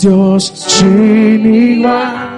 [0.00, 2.30] Dios sin igual.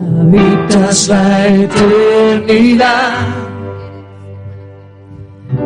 [0.00, 3.28] Habitas la eternidad.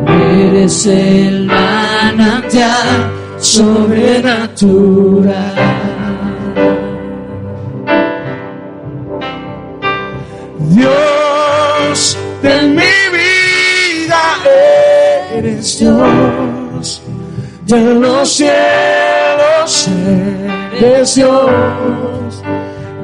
[0.07, 1.47] Eres el
[3.39, 5.33] sobrenatural.
[10.59, 14.23] Dios de mi vida
[15.33, 17.01] eres Dios.
[17.65, 19.89] De los cielos
[20.79, 22.43] eres Dios.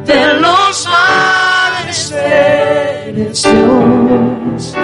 [0.05, 4.75] De los mares eres Dios.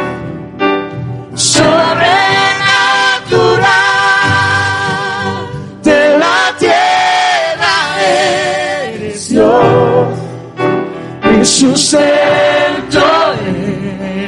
[11.66, 13.34] Y su centro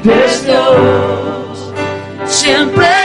[0.04, 1.72] eres Dios.
[2.26, 2.97] Siempre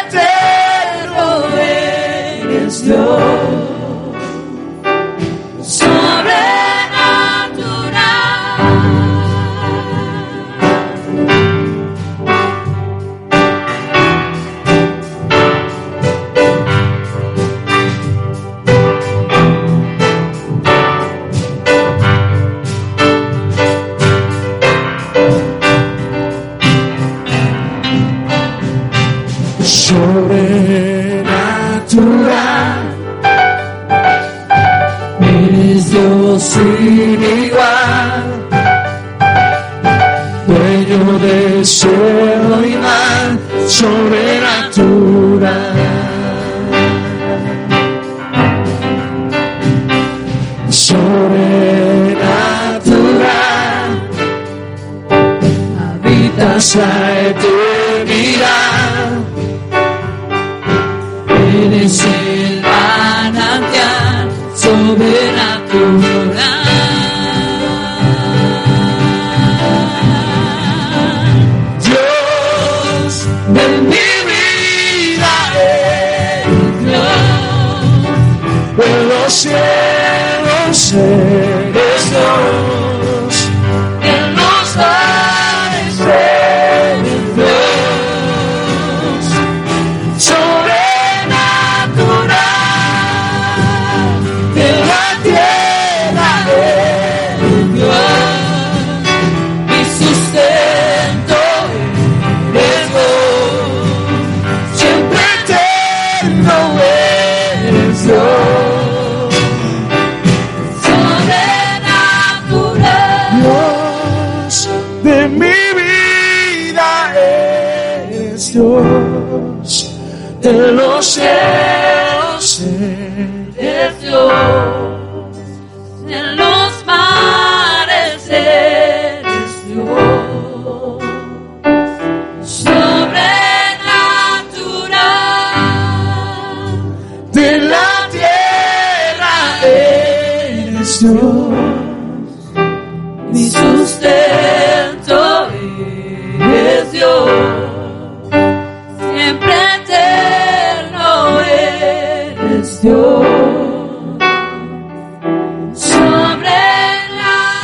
[80.92, 82.81] cielos eres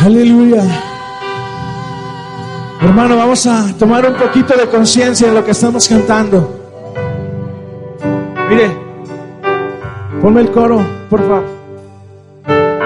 [0.04, 0.62] Aleluya.
[2.80, 6.58] Hermano, vamos a tomar un poquito de conciencia en lo que estamos cantando.
[8.49, 8.70] Mire,
[10.22, 11.44] ponme el coro, por favor.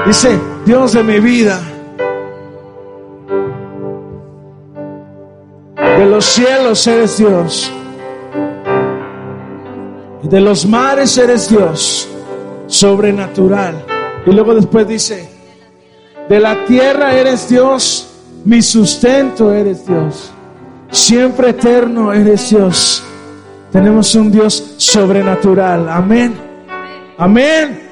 [0.07, 0.37] Dice,
[0.67, 1.61] Dios de mi vida,
[5.77, 7.71] de los cielos eres Dios,
[10.23, 12.09] de los mares eres Dios,
[12.73, 13.85] sobrenatural.
[14.27, 15.29] Y luego después dice,
[16.29, 18.09] de la tierra eres Dios,
[18.47, 20.33] mi sustento eres Dios.
[20.91, 23.05] Siempre eterno eres Dios.
[23.71, 25.89] Tenemos un Dios sobrenatural.
[25.89, 26.35] Amén.
[27.19, 27.83] Amén.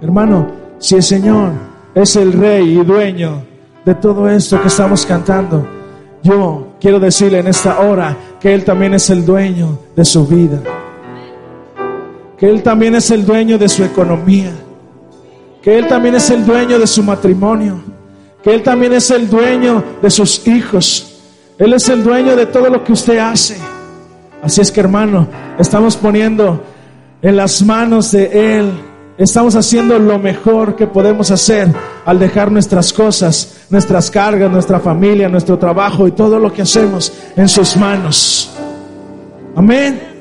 [0.00, 1.52] Hermano, si el Señor
[1.94, 3.42] es el rey y dueño
[3.84, 5.66] de todo esto que estamos cantando,
[6.22, 10.60] yo quiero decirle en esta hora que Él también es el dueño de su vida.
[12.42, 14.52] Que Él también es el dueño de su economía
[15.62, 17.80] que Él también es el dueño de su matrimonio,
[18.42, 21.20] que Él también es el dueño de sus hijos.
[21.56, 23.56] Él es el dueño de todo lo que usted hace.
[24.42, 25.28] Así es que hermano,
[25.58, 26.64] estamos poniendo
[27.22, 28.72] en las manos de Él,
[29.16, 31.72] estamos haciendo lo mejor que podemos hacer
[32.04, 37.12] al dejar nuestras cosas, nuestras cargas, nuestra familia, nuestro trabajo y todo lo que hacemos
[37.36, 38.50] en sus manos.
[39.54, 40.11] Amén.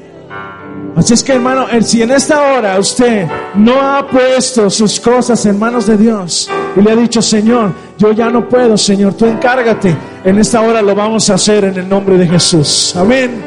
[0.96, 5.58] Así es que hermano, si en esta hora usted no ha puesto sus cosas en
[5.58, 9.96] manos de Dios y le ha dicho, Señor, yo ya no puedo, Señor, tú encárgate,
[10.24, 12.94] en esta hora lo vamos a hacer en el nombre de Jesús.
[12.98, 13.42] Amén.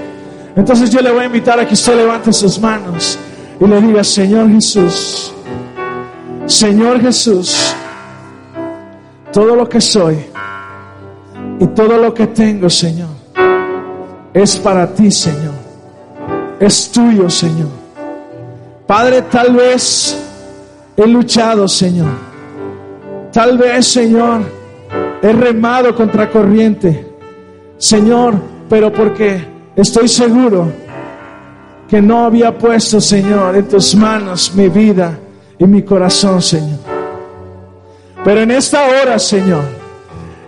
[0.57, 3.19] Entonces yo le voy a invitar a que usted levante sus manos
[3.61, 5.33] y le diga, Señor Jesús,
[6.47, 7.75] Señor Jesús,
[9.33, 10.17] todo lo que soy
[11.61, 13.11] y todo lo que tengo, Señor,
[14.33, 15.64] es para ti, Señor
[16.61, 17.69] es tuyo, Señor.
[18.87, 20.17] Padre, tal vez
[20.97, 22.13] he luchado, Señor.
[23.33, 24.43] Tal vez, Señor,
[25.23, 27.07] he remado contra corriente.
[27.79, 28.35] Señor,
[28.69, 30.71] pero porque estoy seguro
[31.89, 35.19] que no había puesto, Señor, en tus manos mi vida
[35.59, 36.79] y mi corazón, Señor.
[38.25, 39.65] Pero en esta hora, Señor,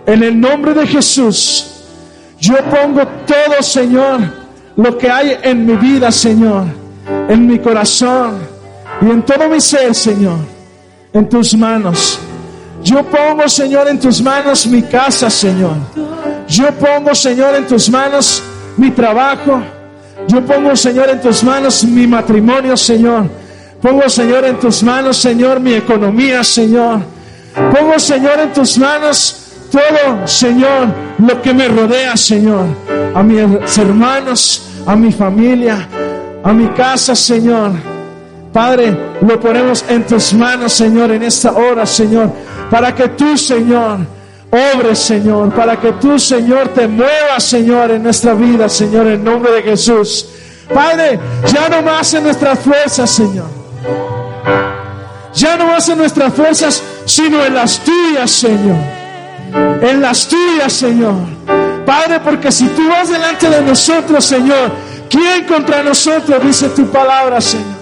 [0.05, 1.83] en el nombre de Jesús,
[2.39, 4.21] yo pongo todo, Señor,
[4.77, 6.65] lo que hay en mi vida, Señor,
[7.27, 8.39] en mi corazón
[9.01, 10.37] y en todo mi ser, Señor,
[11.13, 12.19] en tus manos.
[12.83, 15.75] Yo pongo, Señor, en tus manos mi casa, Señor.
[16.47, 18.43] Yo pongo, Señor, en tus manos
[18.77, 19.61] mi trabajo.
[20.27, 23.27] Yo pongo, Señor, en tus manos mi matrimonio, Señor.
[23.81, 27.01] Pongo, Señor, en tus manos, Señor, mi economía, Señor.
[27.73, 30.87] Pongo, Señor, en tus manos todo, Señor,
[31.17, 32.67] lo que me rodea, Señor.
[33.13, 35.87] A mis hermanos, a mi familia,
[36.43, 37.71] a mi casa, Señor.
[38.53, 42.31] Padre, lo ponemos en tus manos, Señor, en esta hora, Señor,
[42.71, 43.99] para que tú, Señor,
[44.49, 49.51] obres, Señor, para que tú, Señor, te muevas, Señor, en nuestra vida, Señor, en nombre
[49.51, 50.29] de Jesús.
[50.73, 51.19] Padre,
[51.51, 53.47] ya no más en nuestras fuerzas, Señor.
[55.33, 58.77] Ya no más en nuestras fuerzas, sino en las tuyas, Señor.
[59.81, 61.15] En las tuyas, Señor.
[61.87, 64.73] Padre, porque si tú vas delante de nosotros, Señor,
[65.09, 66.43] ¿quién contra nosotros?
[66.43, 67.77] Dice tu palabra, Señor.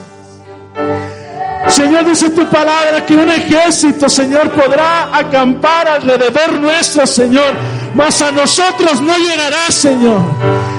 [1.68, 7.56] Señor, dice tu palabra que un ejército, Señor, podrá acampar alrededor nuestro, Señor,
[7.96, 10.22] mas a nosotros no llegará, Señor.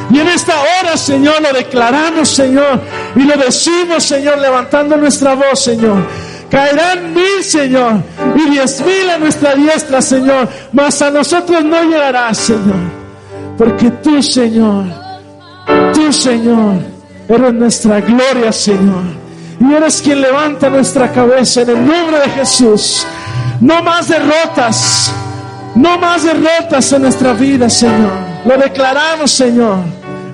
[0.08, 2.80] Y en esta hora, Señor, lo declaramos, Señor,
[3.16, 5.96] y lo decimos, Señor, levantando nuestra voz, Señor.
[6.48, 7.94] Caerán mil, Señor,
[8.36, 13.05] y diez mil a nuestra diestra, Señor, mas a nosotros no llegará, Señor.
[13.56, 14.84] Porque tú, Señor,
[15.94, 16.74] tú, Señor,
[17.28, 19.04] eres nuestra gloria, Señor.
[19.58, 23.06] Y eres quien levanta nuestra cabeza en el nombre de Jesús.
[23.60, 25.10] No más derrotas,
[25.74, 28.12] no más derrotas en nuestra vida, Señor.
[28.44, 29.78] Lo declaramos, Señor,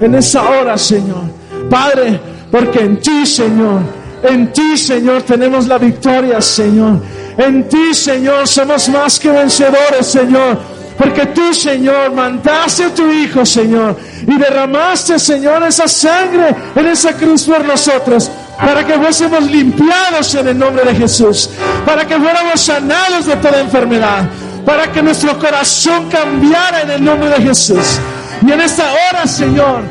[0.01, 1.23] en esa hora, Señor.
[1.71, 2.21] Padre,
[2.51, 3.81] porque en ti, Señor,
[4.23, 7.01] en ti, Señor, tenemos la victoria, Señor.
[7.37, 10.59] En ti, Señor, somos más que vencedores, Señor.
[11.03, 17.13] Porque tú, Señor, mandaste a tu Hijo, Señor, y derramaste, Señor, esa sangre en esa
[17.15, 21.51] cruz por nosotros, para que fuésemos limpiados en el nombre de Jesús,
[21.85, 24.29] para que fuéramos sanados de toda enfermedad,
[24.65, 27.99] para que nuestro corazón cambiara en el nombre de Jesús.
[28.47, 29.83] Y en esta hora, Señor,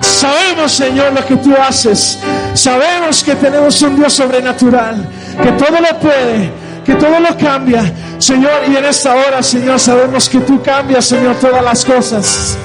[0.00, 2.18] sabemos, Señor, lo que tú haces.
[2.54, 5.08] Sabemos que tenemos un Dios sobrenatural,
[5.40, 6.50] que todo lo puede,
[6.84, 7.92] que todo lo cambia.
[8.18, 12.56] Señor, y en esta hora, Señor, sabemos que tú cambias, Señor, todas las cosas.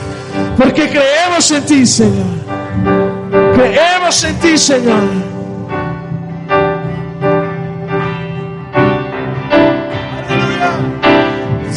[0.58, 2.26] Porque creemos en ti, Señor.
[3.56, 5.04] Creemos en ti, Señor.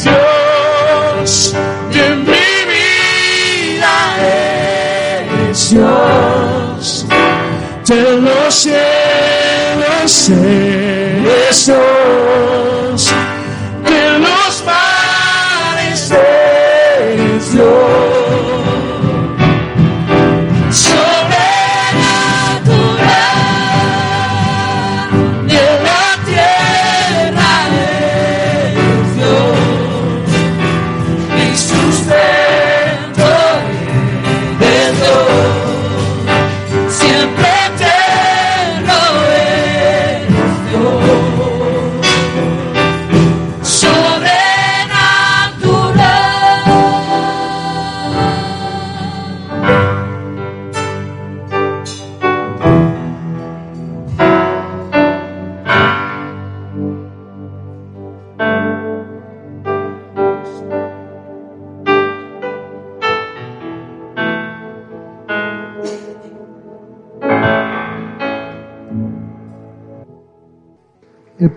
[0.01, 1.55] Dios
[1.91, 2.25] de mi
[2.71, 3.95] vida.
[7.85, 10.11] De los cielos
[11.49, 12.48] eres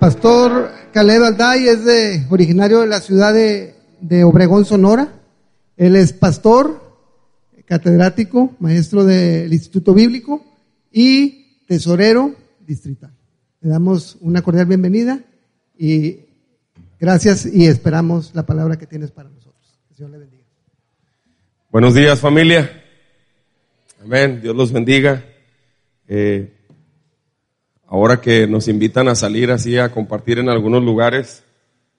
[0.02, 5.12] pastor Caleb Alday es de, originario de la ciudad de, Obregón, Sonora.
[5.76, 6.98] Él es pastor,
[7.66, 10.44] catedrático, maestro del Instituto Bíblico
[10.90, 12.34] y tesorero
[12.66, 13.12] distrital.
[13.60, 15.20] Le damos una cordial bienvenida
[15.78, 16.22] y
[16.98, 19.78] gracias y esperamos la palabra que tienes para nosotros.
[19.88, 20.42] Que Señor le bendiga.
[21.70, 22.82] Buenos días familia.
[24.02, 24.40] Amén.
[24.42, 25.24] Dios los bendiga.
[26.08, 26.61] Eh,
[27.92, 31.44] ahora que nos invitan a salir así a compartir en algunos lugares,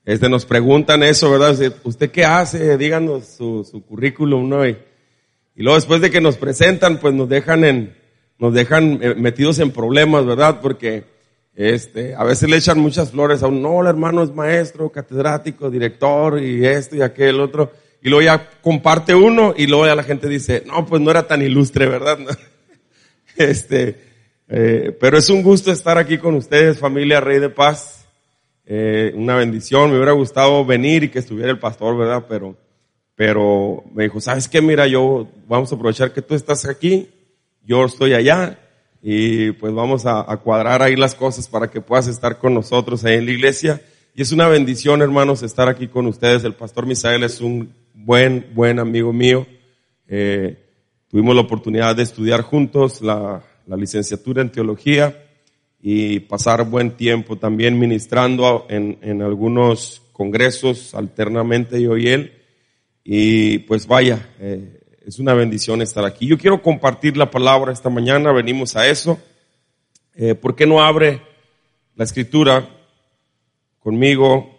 [0.05, 1.55] este, nos preguntan eso, ¿verdad?
[1.83, 2.79] ¿Usted qué hace?
[2.79, 4.67] Díganos su, su currículum, ¿no?
[4.67, 4.75] Y,
[5.55, 7.95] y, luego después de que nos presentan, pues nos dejan en,
[8.39, 10.61] nos dejan eh, metidos en problemas, ¿verdad?
[10.61, 11.03] Porque,
[11.53, 15.69] este, a veces le echan muchas flores a uno, no, el hermano es maestro, catedrático,
[15.69, 17.71] director y esto y aquel otro.
[18.01, 21.27] Y luego ya comparte uno y luego ya la gente dice, no, pues no era
[21.27, 22.17] tan ilustre, ¿verdad?
[23.35, 24.12] Este,
[24.47, 28.05] eh, pero es un gusto estar aquí con ustedes, familia Rey de Paz.
[28.65, 32.25] Eh, una bendición, me hubiera gustado venir y que estuviera el pastor, ¿verdad?
[32.27, 32.55] Pero,
[33.15, 34.61] pero me dijo, ¿sabes qué?
[34.61, 37.09] Mira, yo vamos a aprovechar que tú estás aquí,
[37.65, 38.59] yo estoy allá
[39.01, 43.15] y pues vamos a, cuadrar ahí las cosas para que puedas estar con nosotros ahí
[43.15, 43.81] en la iglesia.
[44.15, 46.43] Y es una bendición, hermanos, estar aquí con ustedes.
[46.43, 49.45] El pastor Misael es un buen, buen amigo mío.
[50.07, 50.57] Eh,
[51.09, 55.25] tuvimos la oportunidad de estudiar juntos la, la licenciatura en teología
[55.81, 62.33] y pasar buen tiempo también ministrando en, en algunos congresos alternamente yo y él.
[63.03, 66.25] Y pues vaya, eh, es una bendición estar aquí.
[66.27, 69.19] Yo quiero compartir la palabra esta mañana, venimos a eso.
[70.15, 71.21] Eh, ¿Por qué no abre
[71.95, 72.69] la escritura
[73.79, 74.49] conmigo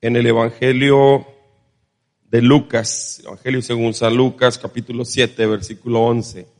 [0.00, 1.26] en el Evangelio
[2.22, 6.59] de Lucas, Evangelio según San Lucas, capítulo 7, versículo 11?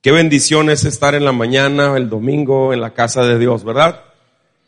[0.00, 4.04] Qué bendición es estar en la mañana, el domingo, en la casa de Dios, ¿verdad?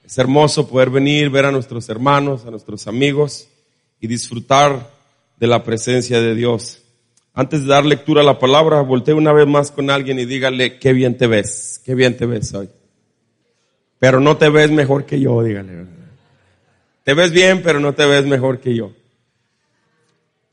[0.04, 3.46] Es hermoso poder venir, ver a nuestros hermanos, a nuestros amigos
[4.00, 4.90] y disfrutar
[5.37, 6.82] de la presencia de Dios.
[7.32, 10.80] Antes de dar lectura a la palabra, voltee una vez más con alguien y dígale,
[10.80, 12.68] qué bien te ves, qué bien te ves hoy.
[14.00, 15.87] Pero no te ves mejor que yo, dígale.
[17.04, 18.90] Te ves bien, pero no te ves mejor que yo.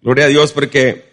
[0.04, 1.07] Gloria a Dios porque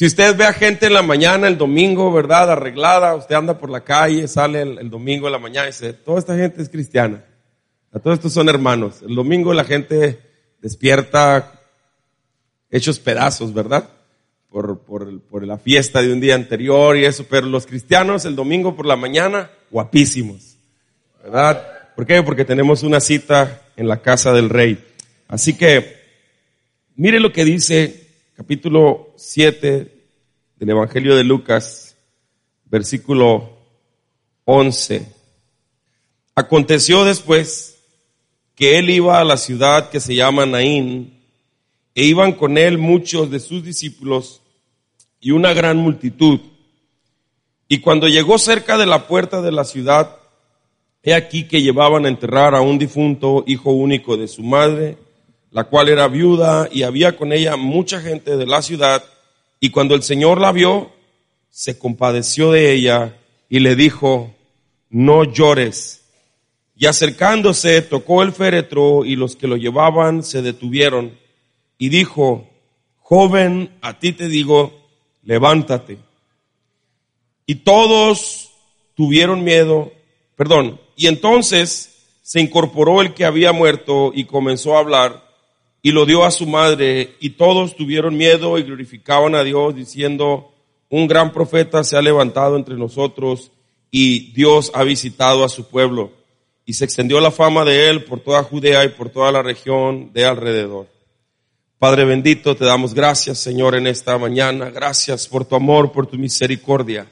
[0.00, 2.52] si usted ve a gente en la mañana, el domingo, ¿verdad?
[2.52, 6.18] Arreglada, usted anda por la calle, sale el, domingo en la mañana y dice, toda
[6.18, 7.22] esta gente es cristiana.
[8.02, 9.02] Todos estos son hermanos.
[9.06, 10.18] El domingo la gente
[10.62, 11.52] despierta
[12.70, 13.90] hechos pedazos, ¿verdad?
[14.48, 18.36] Por, por, por la fiesta de un día anterior y eso, pero los cristianos el
[18.36, 20.56] domingo por la mañana, guapísimos,
[21.22, 21.62] ¿verdad?
[21.94, 22.22] ¿Por qué?
[22.22, 24.82] Porque tenemos una cita en la casa del rey.
[25.28, 25.98] Así que,
[26.96, 27.99] mire lo que dice
[28.40, 30.02] capítulo 7
[30.56, 31.94] del Evangelio de Lucas,
[32.64, 33.50] versículo
[34.46, 35.06] 11.
[36.34, 37.82] Aconteció después
[38.54, 41.20] que él iba a la ciudad que se llama Naín,
[41.94, 44.40] e iban con él muchos de sus discípulos
[45.20, 46.40] y una gran multitud.
[47.68, 50.16] Y cuando llegó cerca de la puerta de la ciudad,
[51.02, 54.96] he aquí que llevaban a enterrar a un difunto hijo único de su madre,
[55.50, 59.04] la cual era viuda y había con ella mucha gente de la ciudad.
[59.58, 60.92] Y cuando el Señor la vio,
[61.50, 63.16] se compadeció de ella
[63.48, 64.34] y le dijo,
[64.88, 66.02] no llores.
[66.76, 71.18] Y acercándose, tocó el féretro y los que lo llevaban se detuvieron.
[71.78, 72.48] Y dijo,
[72.98, 74.88] joven, a ti te digo,
[75.24, 75.98] levántate.
[77.44, 78.52] Y todos
[78.94, 79.92] tuvieron miedo,
[80.36, 85.29] perdón, y entonces se incorporó el que había muerto y comenzó a hablar
[85.82, 90.52] y lo dio a su madre y todos tuvieron miedo y glorificaban a Dios diciendo,
[90.90, 93.50] un gran profeta se ha levantado entre nosotros
[93.90, 96.12] y Dios ha visitado a su pueblo.
[96.66, 100.12] Y se extendió la fama de él por toda Judea y por toda la región
[100.12, 100.86] de alrededor.
[101.78, 104.70] Padre bendito, te damos gracias Señor en esta mañana.
[104.70, 107.10] Gracias por tu amor, por tu misericordia.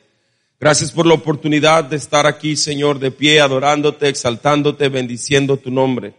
[0.60, 6.14] Gracias por la oportunidad de estar aquí Señor de pie, adorándote, exaltándote, bendiciendo tu nombre.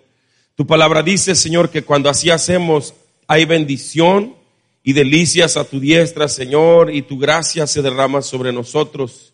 [0.60, 2.94] Tu palabra dice, Señor, que cuando así hacemos
[3.28, 4.36] hay bendición
[4.84, 9.34] y delicias a tu diestra, Señor, y tu gracia se derrama sobre nosotros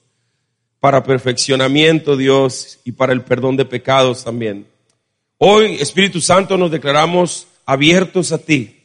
[0.80, 4.68] para perfeccionamiento, Dios, y para el perdón de pecados también.
[5.40, 8.84] Hoy, Espíritu Santo, nos declaramos abiertos a ti.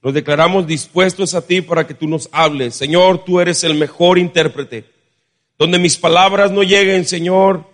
[0.00, 2.76] Nos declaramos dispuestos a ti para que tú nos hables.
[2.76, 4.84] Señor, tú eres el mejor intérprete.
[5.58, 7.64] Donde mis palabras no lleguen, Señor,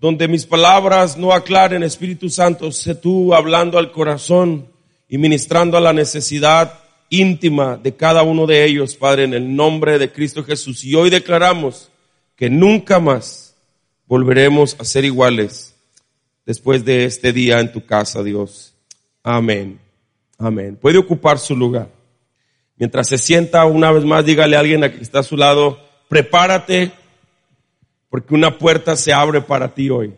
[0.00, 4.68] donde mis palabras no aclaren, Espíritu Santo, sé tú hablando al corazón
[5.08, 9.98] y ministrando a la necesidad íntima de cada uno de ellos, Padre, en el nombre
[9.98, 10.84] de Cristo Jesús.
[10.84, 11.90] Y hoy declaramos
[12.36, 13.56] que nunca más
[14.06, 15.74] volveremos a ser iguales.
[16.46, 18.72] después de este día en tu casa, Dios.
[19.22, 19.78] Amén.
[20.38, 20.78] Amén.
[20.80, 21.90] Puede ocupar su lugar.
[22.78, 25.78] Mientras se sienta una vez más, dígale a alguien que está a su lado,
[26.08, 26.92] prepárate
[28.10, 30.14] porque una puerta se abre para ti hoy.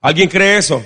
[0.00, 0.84] ¿Alguien cree eso?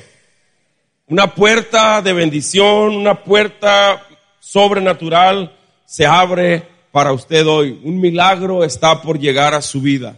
[1.07, 4.07] Una puerta de bendición, una puerta
[4.38, 7.81] sobrenatural se abre para usted hoy.
[7.85, 10.17] Un milagro está por llegar a su vida.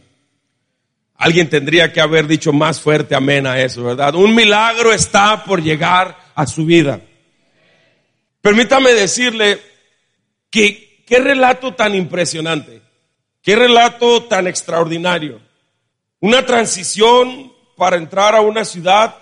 [1.16, 4.14] Alguien tendría que haber dicho más fuerte amén a eso, ¿verdad?
[4.14, 7.00] Un milagro está por llegar a su vida.
[8.40, 9.60] Permítame decirle
[10.50, 12.82] que qué relato tan impresionante,
[13.40, 15.40] qué relato tan extraordinario.
[16.22, 19.16] Una transición para entrar a una ciudad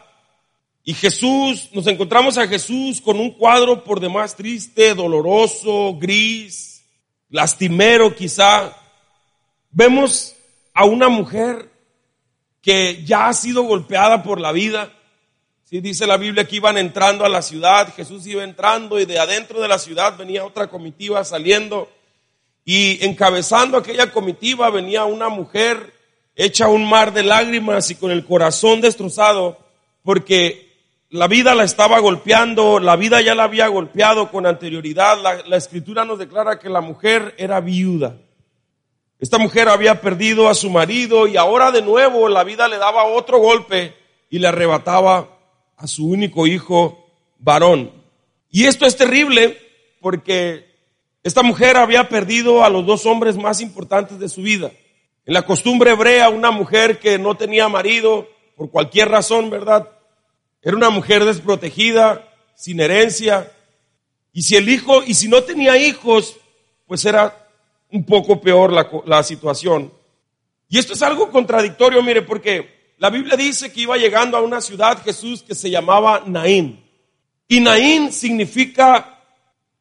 [0.84, 6.84] y Jesús, nos encontramos a Jesús con un cuadro por demás triste, doloroso, gris,
[7.30, 8.76] lastimero quizá.
[9.70, 10.36] Vemos
[10.74, 11.70] a una mujer
[12.60, 14.92] que ya ha sido golpeada por la vida.
[15.64, 19.18] Sí, dice la Biblia que iban entrando a la ciudad, Jesús iba entrando y de
[19.18, 21.90] adentro de la ciudad venía otra comitiva saliendo
[22.62, 25.98] y encabezando aquella comitiva venía una mujer
[26.42, 29.58] hecha un mar de lágrimas y con el corazón destrozado
[30.02, 30.70] porque
[31.10, 35.18] la vida la estaba golpeando, la vida ya la había golpeado con anterioridad.
[35.46, 38.16] La, escritura nos declara que la mujer era viuda.
[39.18, 43.04] Esta mujer había perdido a su marido y ahora de nuevo la vida le daba
[43.04, 43.94] otro golpe
[44.30, 45.36] y le arrebataba
[45.76, 47.06] a su único hijo
[47.38, 47.90] varón.
[48.50, 49.58] Y esto es terrible
[50.00, 50.70] porque
[51.22, 54.70] esta mujer había perdido a los dos hombres más importantes de su vida.
[55.30, 59.88] En la costumbre hebrea, una mujer que no tenía marido, por cualquier razón, ¿verdad?
[60.60, 63.52] Era una mujer desprotegida, sin herencia.
[64.32, 66.36] Y si el hijo, y si no tenía hijos,
[66.84, 67.48] pues era
[67.92, 69.92] un poco peor la, la situación.
[70.68, 74.60] Y esto es algo contradictorio, mire, porque la Biblia dice que iba llegando a una
[74.60, 76.84] ciudad Jesús que se llamaba Naín.
[77.46, 79.22] Y Naín significa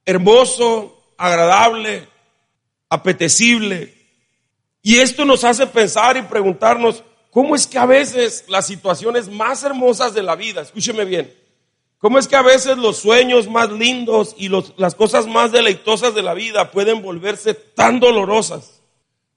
[0.06, 2.08] hermoso, agradable,
[2.88, 3.99] apetecible.
[4.90, 9.64] Y esto nos hace pensar y preguntarnos, ¿cómo es que a veces las situaciones más
[9.64, 11.32] hermosas de la vida, escúcheme bien,
[12.00, 16.24] cómo es que a veces los sueños más lindos y las cosas más deleitosas de
[16.24, 18.82] la vida pueden volverse tan dolorosas?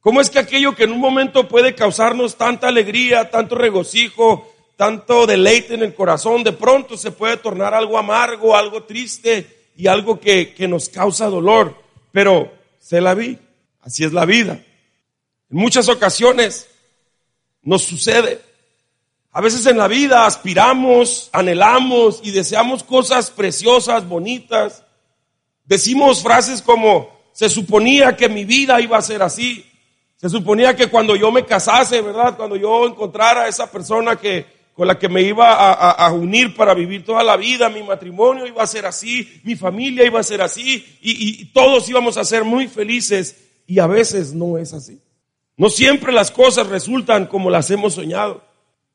[0.00, 5.26] ¿Cómo es que aquello que en un momento puede causarnos tanta alegría, tanto regocijo, tanto
[5.26, 10.18] deleite en el corazón, de pronto se puede tornar algo amargo, algo triste y algo
[10.18, 11.76] que, nos causa dolor?
[12.10, 13.38] Pero se la vi,
[13.82, 14.58] así es la vida.
[15.52, 16.66] En muchas ocasiones
[17.62, 18.40] nos sucede.
[19.32, 24.82] A veces en la vida aspiramos, anhelamos y deseamos cosas preciosas, bonitas.
[25.64, 29.66] Decimos frases como, se suponía que mi vida iba a ser así.
[30.16, 32.34] Se suponía que cuando yo me casase, ¿verdad?
[32.36, 36.72] Cuando yo encontrara a esa persona que, con la que me iba a, unir para
[36.72, 40.40] vivir toda la vida, mi matrimonio iba a ser así, mi familia iba a ser
[40.40, 43.36] así y todos íbamos a ser muy felices
[43.66, 44.98] y a veces no es así.
[45.62, 48.42] No siempre las cosas resultan como las hemos soñado.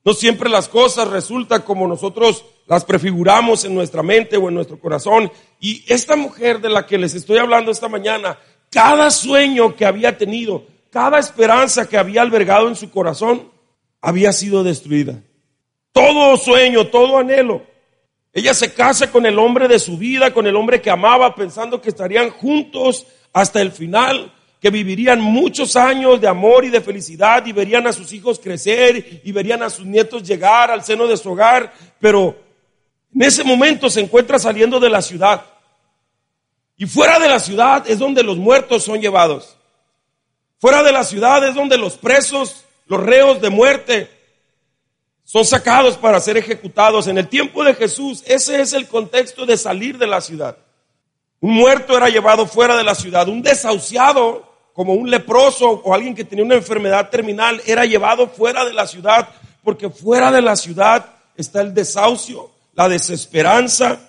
[0.04, 4.78] No siempre las cosas resultan como nosotros las prefiguramos en nuestra mente o en nuestro
[4.78, 5.32] corazón.
[5.62, 8.38] Y esta mujer de la que les estoy hablando esta mañana,
[8.70, 13.50] cada sueño que había tenido, cada esperanza que había albergado en su corazón,
[14.02, 15.22] había sido destruida.
[15.94, 17.62] Todo sueño, todo anhelo.
[18.34, 21.82] Ella se casa con el hombre de su vida, con el hombre que amaba, pensando
[21.82, 24.34] que estarían juntos hasta el final
[24.68, 29.22] que vivirían muchos años de amor y de felicidad y verían a sus hijos crecer
[29.24, 32.36] y verían a sus nietos llegar al seno de su hogar, pero
[33.16, 35.46] en ese momento se encuentra saliendo de la ciudad.
[36.76, 39.56] Y fuera de la ciudad es donde los muertos son llevados.
[40.60, 44.12] Fuera de la ciudad es donde los presos, los reos de muerte,
[45.24, 47.08] son sacados para ser ejecutados.
[47.08, 50.58] En el tiempo de Jesús, ese es el contexto de salir de la ciudad.
[51.40, 54.47] Un muerto era llevado fuera de la ciudad, un desahuciado
[54.78, 58.86] como un leproso o alguien que tenía una enfermedad terminal, era llevado fuera de la
[58.86, 59.28] ciudad,
[59.64, 64.00] porque fuera de la ciudad está el desahucio, la desesperanza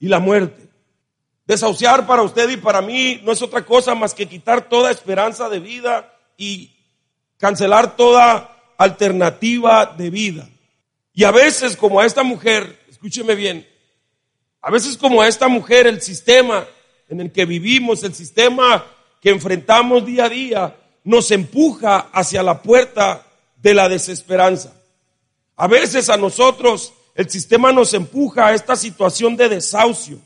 [0.00, 0.68] y la muerte.
[1.46, 5.48] Desahuciar para usted y para mí no es otra cosa más que quitar toda esperanza
[5.48, 6.72] de vida y
[7.38, 10.48] cancelar toda alternativa de vida.
[11.14, 13.64] Y a veces, como a esta mujer, escúcheme bien,
[14.60, 16.66] a veces como a esta mujer, el sistema
[17.08, 18.84] en el que vivimos, el sistema
[19.20, 24.74] que enfrentamos día a día nos empuja hacia la puerta de la desesperanza.
[25.56, 30.18] A veces a nosotros el sistema nos empuja a esta situación de desahucio.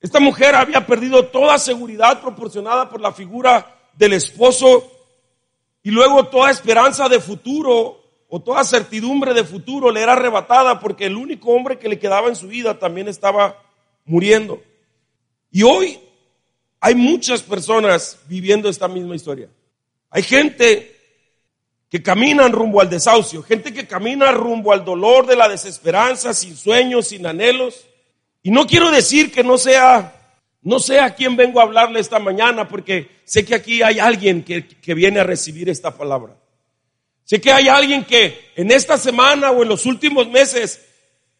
[0.00, 4.90] Esta mujer había perdido toda seguridad proporcionada por la figura del esposo
[5.82, 11.06] y luego toda esperanza de futuro o toda certidumbre de futuro le era arrebatada porque
[11.06, 13.62] el único hombre que le quedaba en su vida también estaba
[14.06, 14.62] muriendo.
[15.50, 16.00] Y hoy
[16.80, 19.48] hay muchas personas viviendo esta misma historia.
[20.10, 20.96] Hay gente
[21.90, 26.56] que caminan rumbo al desahucio, gente que camina rumbo al dolor de la desesperanza, sin
[26.56, 27.86] sueños, sin anhelos.
[28.42, 30.16] Y no quiero decir que no sea,
[30.62, 34.42] no sé a quién vengo a hablarle esta mañana, porque sé que aquí hay alguien
[34.42, 36.36] que, que viene a recibir esta palabra.
[37.24, 40.80] Sé que hay alguien que en esta semana o en los últimos meses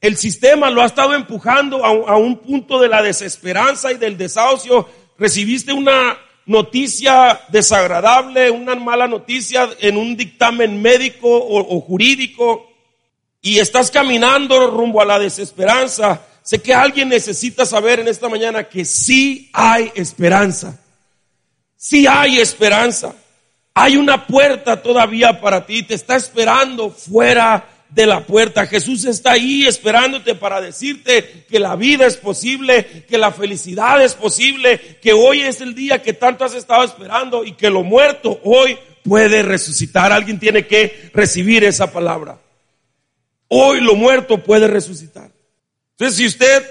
[0.00, 4.16] el sistema lo ha estado empujando a, a un punto de la desesperanza y del
[4.16, 4.88] desahucio.
[5.20, 12.72] Recibiste una noticia desagradable, una mala noticia en un dictamen médico o, jurídico
[13.42, 18.64] y estás caminando rumbo a la desesperanza, sé que alguien necesita saber en esta mañana
[18.64, 20.80] que sí hay esperanza.
[21.76, 23.14] Sí hay esperanza.
[23.74, 28.66] Hay una puerta todavía para ti, te está esperando fuera de la puerta.
[28.66, 34.14] Jesús está ahí esperándote para decirte que la vida es posible, que la felicidad es
[34.14, 38.40] posible, que hoy es el día que tanto has estado esperando y que lo muerto
[38.44, 40.12] hoy puede resucitar.
[40.12, 42.38] Alguien tiene que recibir esa palabra.
[43.48, 45.30] Hoy lo muerto puede resucitar.
[45.92, 46.64] Entonces, si usted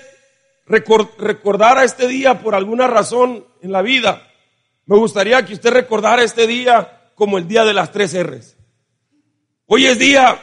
[0.65, 4.27] recordara este día por alguna razón en la vida,
[4.85, 8.55] me gustaría que usted recordara este día como el día de las tres R's.
[9.65, 10.39] Hoy es día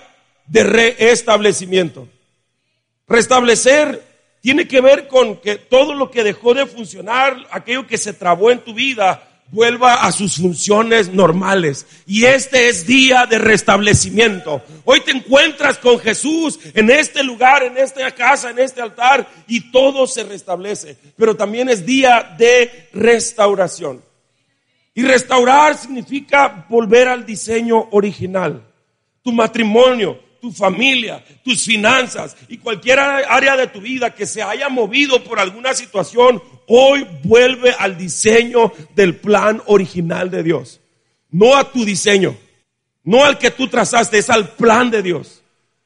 [0.47, 2.09] de reestablecimiento.
[3.09, 4.03] Restablecer
[4.41, 8.51] tiene que ver con que todo lo que dejó de funcionar, aquello que se trabó
[8.51, 11.87] en tu vida, vuelva a sus funciones normales.
[12.07, 14.63] Y este es día de restablecimiento.
[14.85, 19.71] Hoy te encuentras con Jesús en este lugar, en esta casa, en este altar, y
[19.71, 20.97] todo se restablece.
[21.17, 24.03] Pero también es día de restauración.
[24.95, 28.63] Y restaurar significa volver al diseño original.
[29.23, 34.69] Tu matrimonio, tu familia, tus finanzas y cualquier área de tu vida que se haya
[34.69, 40.81] movido por alguna situación, hoy vuelve al diseño del plan original de Dios.
[41.31, 42.37] No a tu diseño,
[43.05, 45.43] no al que tú trazaste, es al plan de Dios.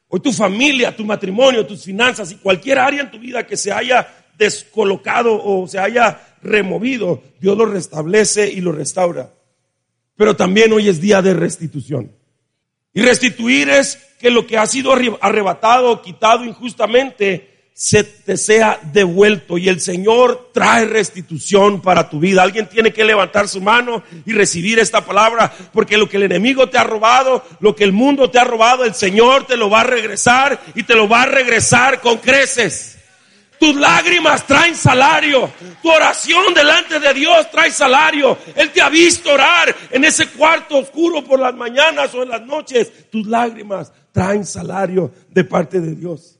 [0.08, 3.70] Hoy tu familia, tu matrimonio, tus finanzas y cualquier área en tu vida que se
[3.70, 9.32] haya descolocado o se haya removido, Dios lo restablece y lo restaura.
[10.16, 12.12] Pero también hoy es día de restitución.
[12.92, 18.79] Y restituir es que lo que ha sido arrebatado o quitado injustamente se te sea
[18.92, 22.42] devuelto y el Señor trae restitución para tu vida.
[22.42, 26.68] Alguien tiene que levantar su mano y recibir esta palabra porque lo que el enemigo
[26.68, 29.81] te ha robado, lo que el mundo te ha robado, el Señor te lo va
[29.81, 32.98] a regresar y te lo va a regresar con creces.
[33.61, 35.53] Tus lágrimas traen salario.
[35.83, 38.38] Tu oración delante de Dios trae salario.
[38.57, 42.40] Él te ha visto orar en ese cuarto oscuro por las mañanas o en las
[42.40, 43.11] noches.
[43.11, 46.38] Tus lágrimas traen salario de parte de Dios.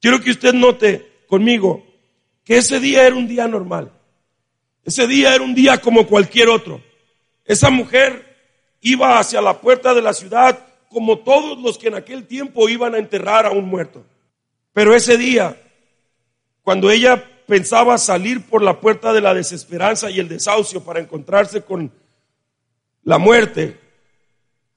[0.00, 1.84] Quiero que usted note conmigo
[2.42, 3.92] que ese día era un día normal.
[4.82, 6.80] Ese día era un día como cualquier otro.
[7.44, 8.34] Esa mujer
[8.80, 12.94] iba hacia la puerta de la ciudad como todos los que en aquel tiempo iban
[12.94, 14.06] a enterrar a un muerto.
[14.72, 15.54] Pero ese día
[16.62, 21.62] cuando ella pensaba salir por la puerta de la desesperanza y el desahucio para encontrarse
[21.62, 21.92] con
[23.02, 23.78] la muerte,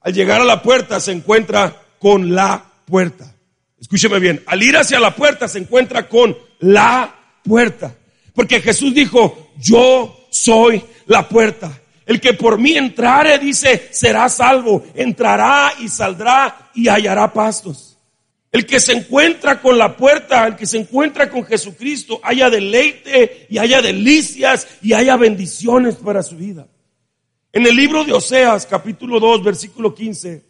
[0.00, 3.34] al llegar a la puerta se encuentra con la puerta.
[3.80, 7.94] Escúcheme bien, al ir hacia la puerta se encuentra con la puerta.
[8.34, 11.80] Porque Jesús dijo, yo soy la puerta.
[12.06, 14.84] El que por mí entrare, dice, será salvo.
[14.94, 17.93] Entrará y saldrá y hallará pastos.
[18.54, 23.48] El que se encuentra con la puerta, el que se encuentra con Jesucristo, haya deleite
[23.50, 26.68] y haya delicias y haya bendiciones para su vida.
[27.52, 30.44] En el libro de Oseas, capítulo 2, versículo 15,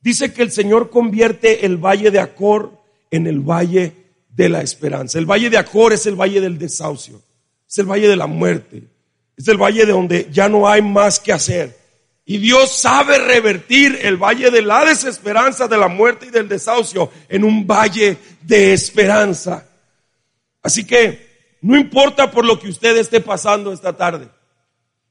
[0.00, 2.70] dice que el Señor convierte el valle de Acor
[3.10, 3.94] en el valle
[4.28, 5.18] de la esperanza.
[5.18, 7.20] El valle de Acor es el valle del desahucio,
[7.68, 8.84] es el valle de la muerte,
[9.36, 11.79] es el valle de donde ya no hay más que hacer.
[12.30, 17.10] Y Dios sabe revertir el valle de la desesperanza, de la muerte y del desahucio
[17.28, 19.66] en un valle de esperanza.
[20.62, 24.28] Así que no importa por lo que usted esté pasando esta tarde.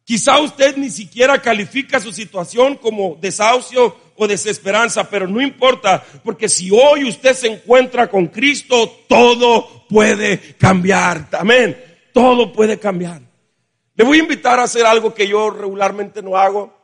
[0.06, 6.48] Quizá usted ni siquiera califica su situación como desahucio o desesperanza, pero no importa, porque
[6.48, 11.28] si hoy usted se encuentra con Cristo, todo puede cambiar.
[11.34, 11.78] Amén.
[12.14, 13.22] Todo puede cambiar.
[13.96, 16.79] Le voy a invitar a hacer algo que yo regularmente no hago.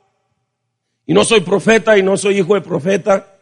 [1.06, 3.36] Y no soy profeta y no soy hijo de profeta.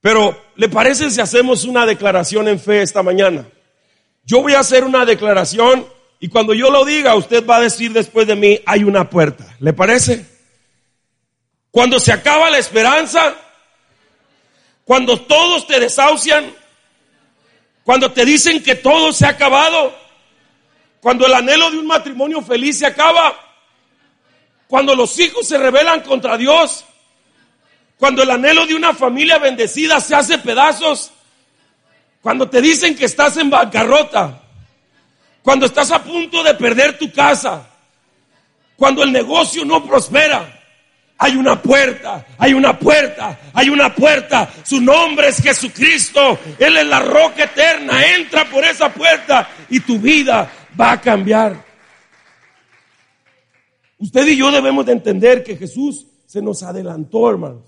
[0.00, 3.46] Pero, ¿le parece si hacemos una declaración en fe esta mañana?
[4.24, 5.86] Yo voy a hacer una declaración
[6.20, 9.56] y cuando yo lo diga, usted va a decir después de mí, hay una puerta.
[9.60, 10.26] ¿Le parece?
[11.70, 13.36] Cuando se acaba la esperanza,
[14.84, 16.50] Cuando todos te desahucian,
[17.84, 19.94] cuando te dicen que todo se ha acabado,
[21.00, 23.36] cuando el anhelo de un matrimonio feliz se acaba,
[24.68, 26.84] cuando los hijos se rebelan contra Dios,
[27.96, 31.10] cuando el anhelo de una familia bendecida se hace pedazos,
[32.20, 34.42] cuando te dicen que estás en bancarrota,
[35.42, 37.66] cuando estás a punto de perder tu casa,
[38.76, 40.58] cuando el negocio no prospera,
[41.20, 44.48] hay una puerta, hay una puerta, hay una puerta.
[44.62, 46.38] Su nombre es Jesucristo.
[46.60, 48.06] Él es la roca eterna.
[48.14, 50.48] Entra por esa puerta y tu vida
[50.80, 51.67] va a cambiar.
[53.98, 57.64] Usted y yo debemos de entender que Jesús se nos adelantó, hermanos.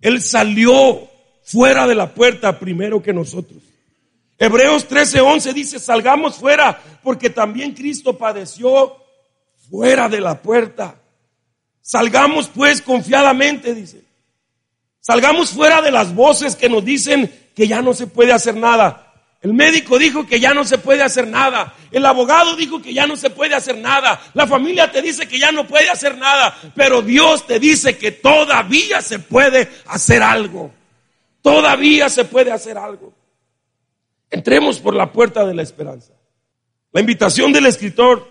[0.00, 1.08] Él salió
[1.42, 3.62] fuera de la puerta primero que nosotros.
[4.38, 8.96] Hebreos 13:11 dice, salgamos fuera porque también Cristo padeció
[9.68, 11.00] fuera de la puerta.
[11.80, 14.04] Salgamos pues confiadamente, dice.
[15.00, 19.09] Salgamos fuera de las voces que nos dicen que ya no se puede hacer nada.
[19.42, 21.74] El médico dijo que ya no se puede hacer nada.
[21.90, 24.20] El abogado dijo que ya no se puede hacer nada.
[24.34, 26.54] La familia te dice que ya no puede hacer nada.
[26.74, 30.72] Pero Dios te dice que todavía se puede hacer algo.
[31.40, 33.14] Todavía se puede hacer algo.
[34.28, 36.12] Entremos por la puerta de la esperanza.
[36.92, 38.28] La invitación del escritor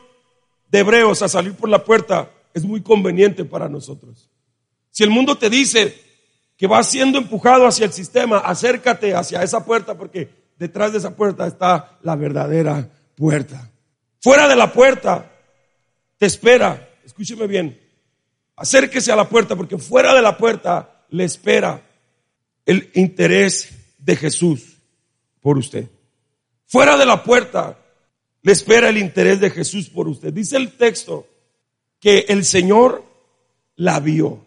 [0.67, 4.29] de Hebreos a salir por la puerta es muy conveniente para nosotros.
[4.91, 5.99] Si el mundo te dice
[6.55, 11.15] que vas siendo empujado hacia el sistema, acércate hacia esa puerta porque detrás de esa
[11.15, 13.71] puerta está la verdadera puerta.
[14.19, 15.31] Fuera de la puerta
[16.17, 17.79] te espera, escúcheme bien,
[18.57, 21.81] acérquese a la puerta porque fuera de la puerta le espera
[22.65, 24.77] el interés de Jesús
[25.39, 25.87] por usted.
[26.67, 27.79] Fuera de la puerta
[28.41, 30.33] le espera el interés de Jesús por usted.
[30.33, 31.25] Dice el texto
[31.99, 33.03] que el Señor
[33.77, 34.45] la vio.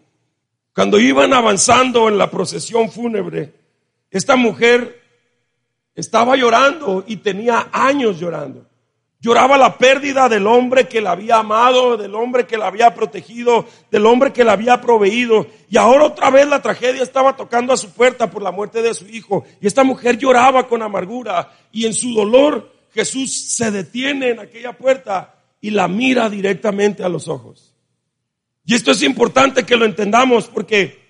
[0.75, 3.53] Cuando iban avanzando en la procesión fúnebre,
[4.11, 5.02] esta mujer
[5.95, 8.67] estaba llorando y tenía años llorando.
[9.23, 13.65] Lloraba la pérdida del hombre que la había amado, del hombre que la había protegido,
[13.89, 15.47] del hombre que la había proveído.
[15.69, 18.93] Y ahora otra vez la tragedia estaba tocando a su puerta por la muerte de
[18.93, 19.45] su hijo.
[19.61, 21.53] Y esta mujer lloraba con amargura.
[21.71, 27.07] Y en su dolor Jesús se detiene en aquella puerta y la mira directamente a
[27.07, 27.73] los ojos.
[28.65, 31.01] Y esto es importante que lo entendamos porque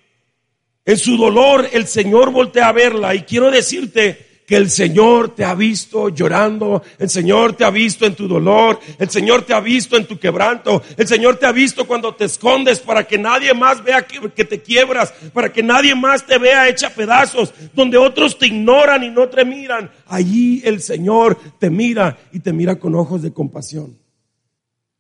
[0.85, 5.45] en su dolor el Señor voltea a verla y quiero decirte que el Señor te
[5.45, 9.59] ha visto llorando, el Señor te ha visto en tu dolor, el Señor te ha
[9.59, 13.53] visto en tu quebranto, el Señor te ha visto cuando te escondes para que nadie
[13.53, 18.37] más vea que, te quiebras, para que nadie más te vea hecha pedazos, donde otros
[18.37, 19.89] te ignoran y no te miran.
[20.07, 23.97] Allí el Señor te mira y te mira con ojos de compasión.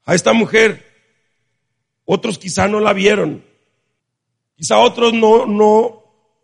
[0.05, 0.85] A esta mujer,
[2.05, 3.43] otros quizá no la vieron,
[4.55, 6.02] quizá otros no, no,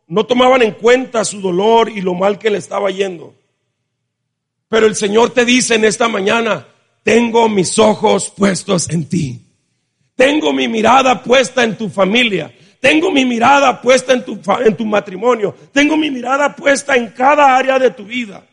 [0.09, 3.35] no tomaban en cuenta su dolor y lo mal que le estaba yendo.
[4.67, 6.67] Pero el Señor te dice en esta mañana,
[7.03, 9.39] tengo mis ojos puestos en ti.
[10.15, 12.51] Tengo mi mirada puesta en tu familia.
[12.79, 15.55] Tengo mi mirada puesta en tu, en tu matrimonio.
[15.71, 18.43] Tengo mi mirada puesta en cada área de tu vida.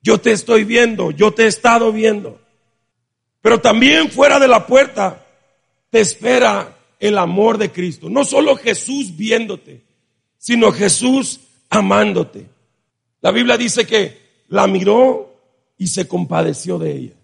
[0.00, 2.40] Yo te estoy viendo, yo te he estado viendo.
[3.42, 5.24] Pero también fuera de la puerta
[5.90, 8.08] te espera el amor de Cristo.
[8.08, 9.82] No solo Jesús viéndote,
[10.42, 11.38] sino Jesús
[11.70, 12.48] amándote.
[13.20, 15.32] La Biblia dice que la miró
[15.78, 17.14] y se compadeció de ella.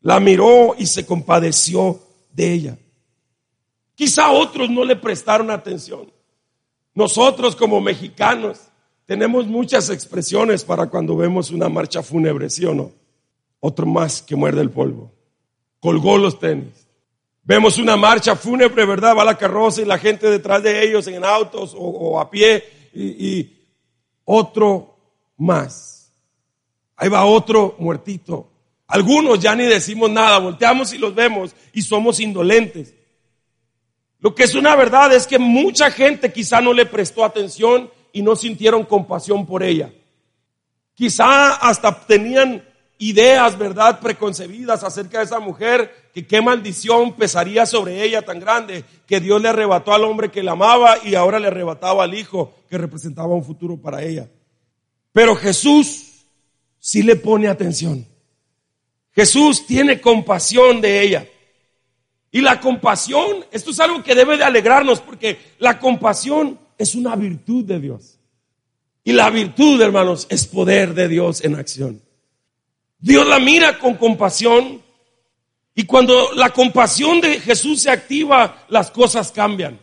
[0.00, 2.00] La miró y se compadeció
[2.32, 2.78] de ella.
[3.94, 6.10] Quizá otros no le prestaron atención.
[6.94, 8.60] Nosotros como mexicanos
[9.04, 12.90] tenemos muchas expresiones para cuando vemos una marcha fúnebre, ¿sí o no?
[13.60, 15.12] Otro más que muerde el polvo
[15.80, 16.85] colgó los tenis.
[17.46, 19.16] Vemos una marcha fúnebre, ¿verdad?
[19.16, 23.52] Va la carroza y la gente detrás de ellos en autos o, a pie y,
[24.24, 24.98] otro
[25.36, 26.12] más.
[26.96, 28.50] Ahí va otro muertito.
[28.88, 32.94] Algunos ya ni decimos nada, volteamos y los vemos y somos indolentes.
[34.18, 38.22] Lo que es una verdad es que mucha gente quizá no le prestó atención y
[38.22, 39.92] no sintieron compasión por ella.
[40.94, 42.64] Quizá hasta tenían
[42.98, 48.84] ideas, ¿verdad?, preconcebidas acerca de esa mujer, que qué maldición pesaría sobre ella tan grande,
[49.06, 52.54] que Dios le arrebató al hombre que la amaba y ahora le arrebataba al hijo
[52.68, 54.28] que representaba un futuro para ella.
[55.12, 56.24] Pero Jesús
[56.78, 58.06] sí le pone atención.
[59.14, 61.26] Jesús tiene compasión de ella.
[62.30, 67.16] Y la compasión, esto es algo que debe de alegrarnos porque la compasión es una
[67.16, 68.18] virtud de Dios.
[69.04, 72.02] Y la virtud, hermanos, es poder de Dios en acción.
[72.98, 74.82] Dios la mira con compasión
[75.74, 79.78] y cuando la compasión de Jesús se activa, las cosas cambian.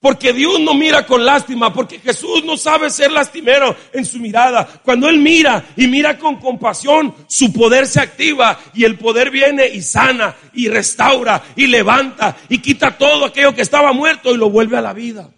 [0.00, 4.80] Porque Dios no mira con lástima, porque Jesús no sabe ser lastimero en su mirada.
[4.84, 9.68] Cuando Él mira y mira con compasión, su poder se activa y el poder viene
[9.68, 14.50] y sana y restaura y levanta y quita todo aquello que estaba muerto y lo
[14.50, 15.30] vuelve a la vida.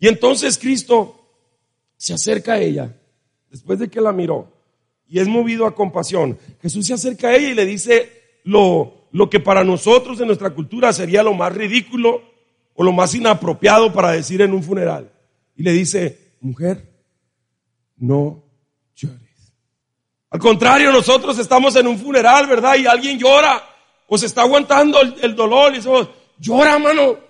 [0.00, 1.24] Y entonces Cristo
[1.96, 2.92] se acerca a ella,
[3.48, 4.59] después de que la miró,
[5.10, 6.38] y es movido a compasión.
[6.62, 10.50] Jesús se acerca a ella y le dice lo, lo que para nosotros en nuestra
[10.50, 12.22] cultura sería lo más ridículo
[12.74, 15.10] o lo más inapropiado para decir en un funeral.
[15.56, 16.88] Y le dice, mujer,
[17.96, 18.44] no
[18.94, 19.52] llores.
[20.30, 22.76] Al contrario, nosotros estamos en un funeral, ¿verdad?
[22.76, 23.62] Y alguien llora
[24.06, 27.29] o se está aguantando el, dolor y decimos, llora, mano.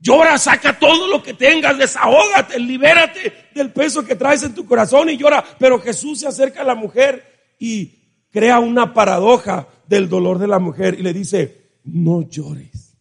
[0.00, 5.10] Llora, saca todo lo que tengas, desahógate, libérate del peso que traes en tu corazón
[5.10, 5.44] y llora.
[5.58, 10.58] Pero Jesús se acerca a la mujer y crea una paradoja del dolor de la
[10.58, 12.96] mujer y le dice, no llores.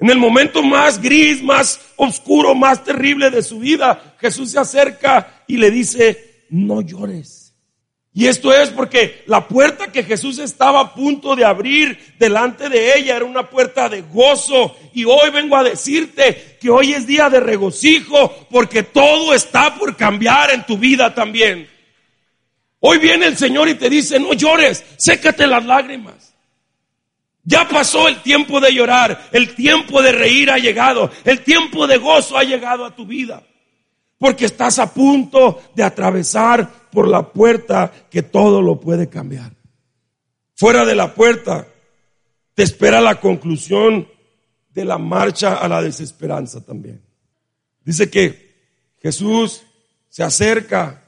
[0.00, 5.44] En el momento más gris, más oscuro, más terrible de su vida, Jesús se acerca
[5.46, 7.47] y le dice, no llores.
[8.18, 12.98] Y esto es porque la puerta que Jesús estaba a punto de abrir delante de
[12.98, 14.76] ella era una puerta de gozo.
[14.92, 19.96] Y hoy vengo a decirte que hoy es día de regocijo porque todo está por
[19.96, 21.70] cambiar en tu vida también.
[22.80, 26.34] Hoy viene el Señor y te dice, no llores, sécate las lágrimas.
[27.44, 31.98] Ya pasó el tiempo de llorar, el tiempo de reír ha llegado, el tiempo de
[31.98, 33.44] gozo ha llegado a tu vida.
[34.18, 39.52] Porque estás a punto de atravesar por la puerta que todo lo puede cambiar.
[40.54, 41.68] Fuera de la puerta
[42.54, 44.08] te espera la conclusión
[44.70, 47.00] de la marcha a la desesperanza también.
[47.84, 48.56] Dice que
[49.00, 49.62] Jesús
[50.08, 51.04] se acerca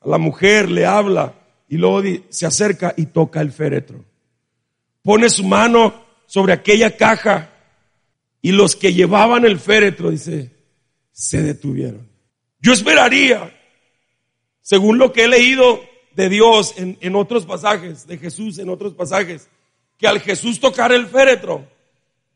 [0.00, 1.34] a la mujer, le habla
[1.68, 4.04] y luego se acerca y toca el féretro
[5.04, 7.52] pone su mano sobre aquella caja
[8.42, 10.50] y los que llevaban el féretro, dice,
[11.12, 12.08] se detuvieron.
[12.64, 13.54] Yo esperaría,
[14.62, 18.94] según lo que he leído de Dios en, en otros pasajes, de Jesús en otros
[18.94, 19.50] pasajes,
[19.98, 21.68] que al Jesús tocar el féretro,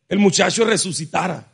[0.06, 1.50] el muchacho resucitara.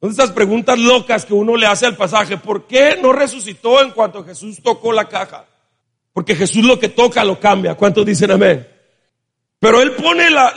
[0.00, 2.36] Son estas preguntas locas que uno le hace al pasaje.
[2.36, 5.46] ¿Por qué no resucitó en cuanto Jesús tocó la caja?
[6.12, 7.76] Porque Jesús lo que toca lo cambia.
[7.76, 8.66] ¿Cuántos dicen amén?
[9.60, 10.52] Pero él pone la,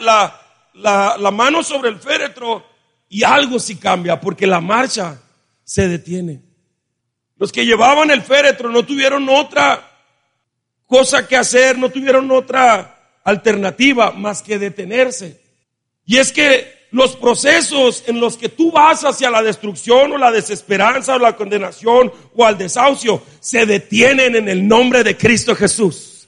[0.73, 2.65] la, mano sobre el féretro
[3.09, 5.21] y algo sí cambia porque la marcha
[5.63, 6.52] se detiene.
[7.37, 9.89] Los que llevaban el féretro no tuvieron otra
[10.87, 15.41] cosa que hacer, no tuvieron otra alternativa más que detenerse.
[16.05, 20.31] Y es que los procesos en los que tú vas hacia la destrucción o la
[20.31, 26.27] desesperanza o la condenación o al desahucio se detienen en el nombre de Cristo Jesús.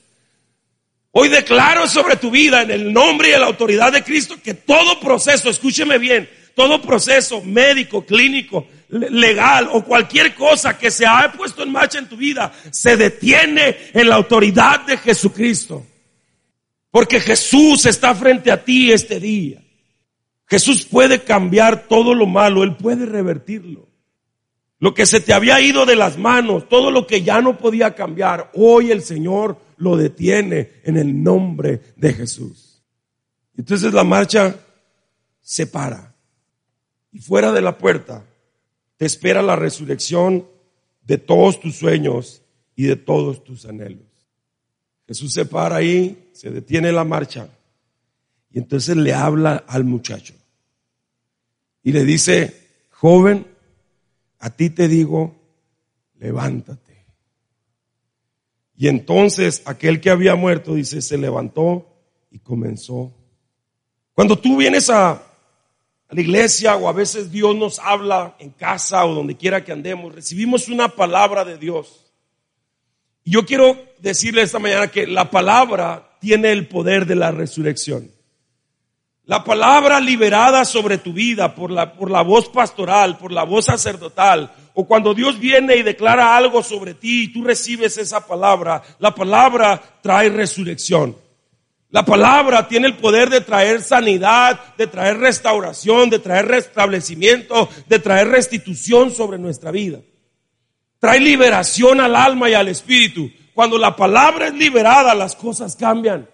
[1.11, 4.99] Hoy declaro sobre tu vida en el nombre y la autoridad de Cristo que todo
[4.99, 11.63] proceso, escúcheme bien, todo proceso médico, clínico, legal o cualquier cosa que se haya puesto
[11.63, 15.85] en marcha en tu vida se detiene en la autoridad de Jesucristo.
[16.91, 19.61] Porque Jesús está frente a ti este día.
[20.47, 23.89] Jesús puede cambiar todo lo malo, Él puede revertirlo.
[24.79, 27.95] Lo que se te había ido de las manos, todo lo que ya no podía
[27.95, 32.83] cambiar, hoy el Señor lo detiene en el nombre de Jesús.
[33.57, 34.55] Entonces la marcha
[35.41, 36.14] se para.
[37.15, 38.25] Y fuera de la puerta
[38.97, 40.45] te espera la resurrección
[41.01, 42.41] de todos tus sueños
[42.75, 44.03] y de todos tus anhelos.
[45.07, 47.47] Jesús se para ahí, se detiene la marcha
[48.51, 50.33] y entonces le habla al muchacho.
[51.83, 52.53] Y le dice,
[52.89, 53.47] joven,
[54.39, 55.37] a ti te digo,
[56.19, 57.05] levántate.
[58.75, 61.87] Y entonces aquel que había muerto, dice, se levantó
[62.29, 63.13] y comenzó.
[64.13, 65.24] Cuando tú vienes a,
[66.09, 70.13] la iglesia o a veces Dios nos habla en casa o donde quiera que andemos,
[70.13, 72.05] recibimos una palabra de Dios.
[73.23, 78.11] Y yo quiero decirle esta mañana que la palabra tiene el poder de la resurrección.
[79.25, 83.65] La palabra liberada sobre tu vida por la, por la voz pastoral, por la voz
[83.65, 88.83] sacerdotal, o cuando Dios viene y declara algo sobre ti y tú recibes esa palabra,
[88.99, 91.24] la palabra trae resurrección.
[91.95, 97.99] La palabra tiene el poder de traer sanidad, de traer restauración, de traer restablecimiento, de
[97.99, 100.01] traer restitución sobre nuestra vida.
[100.99, 103.31] Trae liberación al alma y al espíritu.
[103.53, 106.27] Cuando la palabra es liberada, las cosas cambian.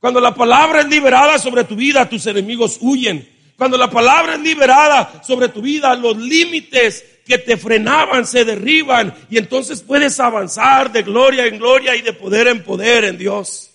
[0.00, 3.30] Cuando la palabra es liberada sobre tu vida, tus enemigos huyen.
[3.56, 9.14] Cuando la palabra es liberada sobre tu vida, los límites que te frenaban se derriban
[9.30, 13.65] y entonces puedes avanzar de gloria en gloria y de poder en poder en Dios.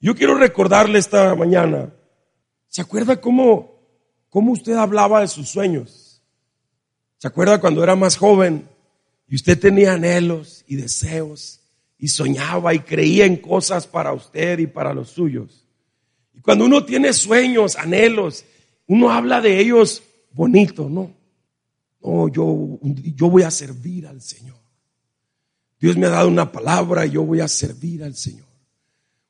[0.00, 1.92] Yo quiero recordarle esta mañana,
[2.68, 3.80] ¿se acuerda cómo,
[4.28, 6.22] cómo usted hablaba de sus sueños?
[7.16, 8.68] ¿Se acuerda cuando era más joven
[9.26, 11.60] y usted tenía anhelos y deseos
[11.98, 15.64] y soñaba y creía en cosas para usted y para los suyos?
[16.32, 18.44] Y cuando uno tiene sueños, anhelos,
[18.86, 21.12] uno habla de ellos bonito, ¿no?
[22.00, 24.56] No, yo, yo voy a servir al Señor.
[25.80, 28.47] Dios me ha dado una palabra y yo voy a servir al Señor.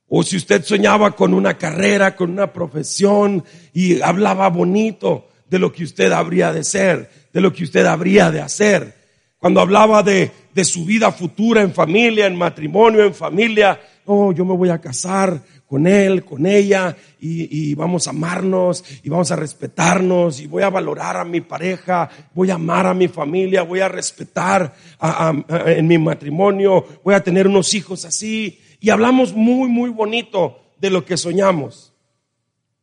[0.09, 3.44] O si usted soñaba con una carrera, con una profesión
[3.74, 8.30] y hablaba bonito de lo que usted habría de ser, de lo que usted habría
[8.30, 8.94] de hacer.
[9.38, 14.44] Cuando hablaba de, de su vida futura en familia, en matrimonio, en familia, no, yo
[14.44, 19.30] me voy a casar con él, con ella, y, y, vamos a amarnos, y vamos
[19.30, 23.62] a respetarnos, y voy a valorar a mi pareja, voy a amar a mi familia,
[23.62, 28.90] voy a respetar a, a, en mi matrimonio, voy a tener unos hijos así, y
[28.90, 31.92] hablamos muy, muy bonito de lo que soñamos,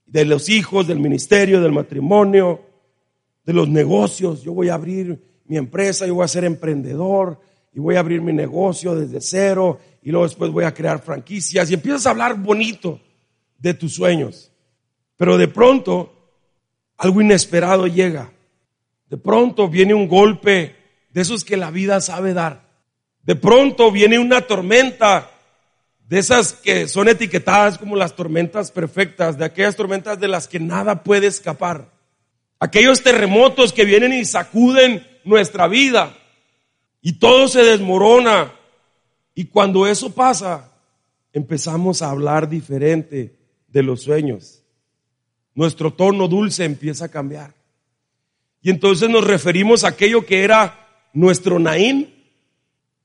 [0.05, 2.61] de los hijos, del ministerio, del matrimonio,
[3.45, 7.39] de los negocios, yo voy a abrir mi empresa, yo voy a ser emprendedor,
[7.75, 11.69] y voy a abrir mi negocio desde cero, y luego después voy a crear franquicias
[11.69, 13.01] y empiezas a hablar bonito
[13.57, 14.51] de tus sueños.
[15.17, 16.13] Pero de pronto
[16.97, 18.31] algo inesperado llega.
[19.09, 20.75] De pronto viene un golpe
[21.09, 22.65] de esos que la vida sabe dar.
[23.23, 25.29] De pronto viene una tormenta
[26.07, 30.59] de esas que son etiquetadas como las tormentas perfectas, de aquellas tormentas de las que
[30.59, 31.91] nada puede escapar.
[32.59, 36.15] Aquellos terremotos que vienen y sacuden nuestra vida
[37.01, 38.53] y todo se desmorona
[39.33, 40.71] y cuando eso pasa,
[41.33, 43.37] empezamos a hablar diferente
[43.67, 44.63] de los sueños.
[45.53, 47.53] Nuestro tono dulce empieza a cambiar.
[48.61, 52.13] Y entonces nos referimos a aquello que era nuestro naín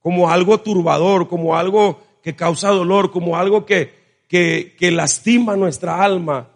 [0.01, 6.51] como algo turbador, como algo que causa dolor, como algo que, que, lastima nuestra alma,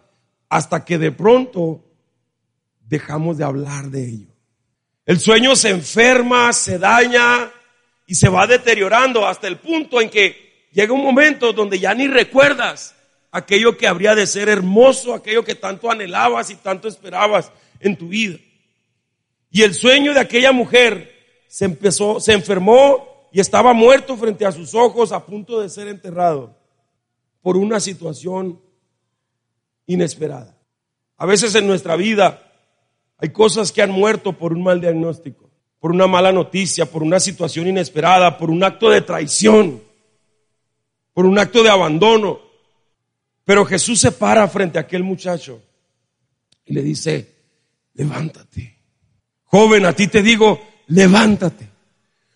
[0.49, 1.83] hasta que de pronto
[2.87, 4.27] dejamos de hablar de ello.
[5.05, 7.51] El sueño se enferma, se daña,
[8.07, 12.07] y se va deteriorando hasta el punto en que llega un momento donde ya ni
[12.07, 12.95] recuerdas
[13.31, 18.09] aquello que habría de ser hermoso, aquello que tanto anhelabas y tanto esperabas en tu
[18.09, 18.37] vida.
[19.51, 21.13] Y el sueño de aquella mujer
[21.47, 25.89] se empezó, se enfermó y estaba muerto frente a sus ojos a punto de ser
[25.89, 26.55] enterrado
[27.41, 28.61] por una situación
[29.85, 30.57] inesperada.
[31.17, 32.49] A veces en nuestra vida
[33.17, 35.45] hay cosas que han muerto por un mal diagnóstico
[35.85, 39.83] por una mala noticia, por una situación inesperada, por un acto de traición,
[41.13, 42.39] por un acto de abandono.
[43.43, 45.61] Pero Jesús se para frente a aquel muchacho
[46.65, 47.35] y le dice,
[47.93, 48.79] levántate.
[49.43, 51.69] Joven, a ti te digo, levántate.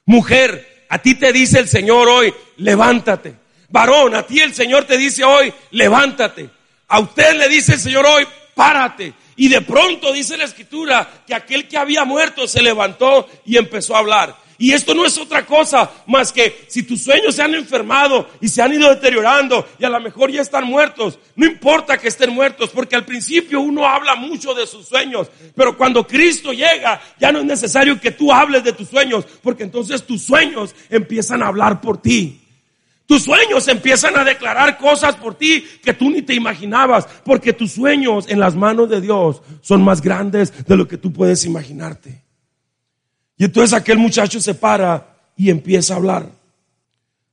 [0.05, 3.35] Mujer, a ti te dice el Señor hoy, levántate.
[3.69, 6.49] Varón, a ti el Señor te dice hoy, levántate.
[6.87, 9.13] A usted le dice el Señor hoy, párate.
[9.35, 13.95] Y de pronto dice la escritura que aquel que había muerto se levantó y empezó
[13.95, 14.35] a hablar.
[14.61, 18.49] Y esto no es otra cosa más que si tus sueños se han enfermado y
[18.49, 22.33] se han ido deteriorando y a lo mejor ya están muertos, no importa que estén
[22.33, 27.31] muertos, porque al principio uno habla mucho de sus sueños, pero cuando Cristo llega ya
[27.31, 31.47] no es necesario que tú hables de tus sueños, porque entonces tus sueños empiezan a
[31.47, 32.41] hablar por ti.
[33.05, 37.71] Tus sueños empiezan a declarar cosas por ti que tú ni te imaginabas, porque tus
[37.71, 42.28] sueños en las manos de Dios son más grandes de lo que tú puedes imaginarte.
[43.39, 46.29] Y entonces aquel muchacho se para y empieza a hablar.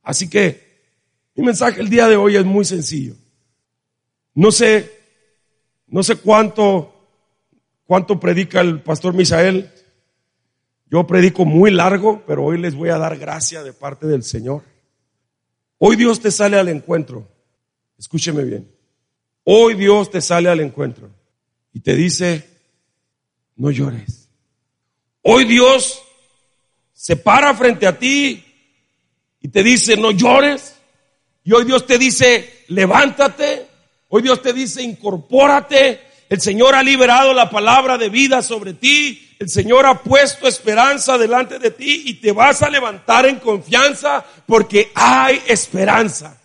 [0.01, 0.65] Así que
[1.35, 3.13] mi mensaje el día de hoy es muy sencillo.
[4.33, 4.89] No sé,
[5.85, 6.95] no sé cuánto,
[7.85, 9.69] cuánto predica el pastor Misael.
[10.89, 14.63] Yo predico muy largo, pero hoy les voy a dar gracia de parte del Señor.
[15.77, 17.27] Hoy Dios te sale al encuentro.
[17.99, 18.71] Escúcheme bien.
[19.43, 21.09] Hoy Dios te sale al encuentro
[21.73, 22.47] y te dice,
[23.57, 24.26] no llores.
[25.29, 26.01] Hoy Dios
[26.93, 28.45] se para frente a ti
[29.41, 30.77] y te dice, no llores.
[31.43, 33.67] Y hoy Dios te dice, levántate.
[34.07, 35.99] Hoy Dios te dice, incorpórate.
[36.29, 39.35] El Señor ha liberado la palabra de vida sobre ti.
[39.37, 44.25] El Señor ha puesto esperanza delante de ti y te vas a levantar en confianza
[44.45, 46.39] porque hay esperanza.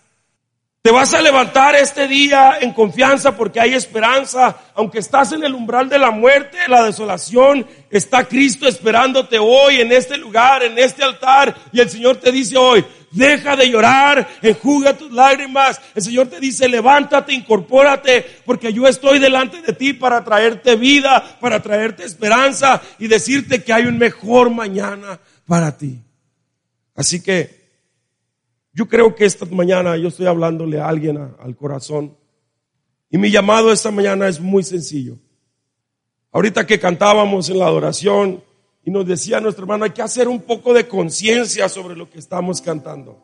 [0.83, 4.57] Te vas a levantar este día en confianza porque hay esperanza.
[4.75, 9.93] Aunque estás en el umbral de la muerte, la desolación, está Cristo esperándote hoy en
[9.93, 11.55] este lugar, en este altar.
[11.71, 15.81] Y el Señor te dice hoy, Deja de llorar, enjuga tus lágrimas.
[15.95, 21.39] El Señor te dice, levántate, incorpórate, porque yo estoy delante de ti para traerte vida,
[21.39, 26.01] para traerte esperanza y decirte que hay un mejor mañana para ti.
[26.97, 27.62] Así que
[28.73, 32.17] yo creo que esta mañana yo estoy hablándole a alguien al corazón.
[33.11, 35.19] Y mi llamado esta mañana es muy sencillo.
[36.33, 38.43] Ahorita que cantábamos en la adoración
[38.85, 42.19] y nos decía nuestro hermano, hay que hacer un poco de conciencia sobre lo que
[42.19, 43.23] estamos cantando.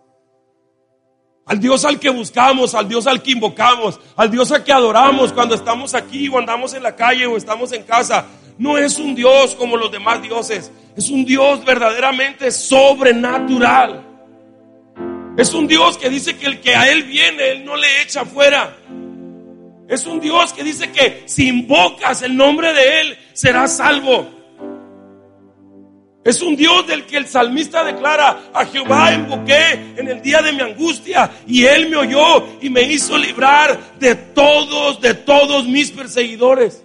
[1.46, 5.32] Al Dios al que buscamos, al Dios al que invocamos, al Dios al que adoramos
[5.32, 8.26] cuando estamos aquí o andamos en la calle o estamos en casa,
[8.58, 14.07] no es un Dios como los demás dioses, es un Dios verdaderamente sobrenatural.
[15.38, 18.24] Es un Dios que dice que el que a Él viene, Él no le echa
[18.24, 18.76] fuera.
[19.88, 24.28] Es un Dios que dice que si invocas el nombre de Él, serás salvo.
[26.24, 30.52] Es un Dios del que el salmista declara, a Jehová invoqué en el día de
[30.52, 35.92] mi angustia y Él me oyó y me hizo librar de todos, de todos mis
[35.92, 36.82] perseguidores.